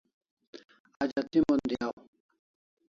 [1.03, 1.93] Ajati mon diaw